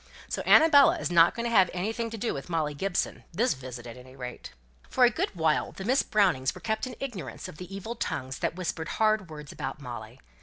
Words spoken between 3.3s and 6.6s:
this visit at any rate." For a good while the Miss Brownings were